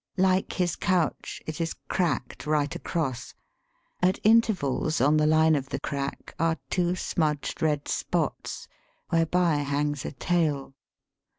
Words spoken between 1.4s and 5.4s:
it is cracked right across. At intervals on the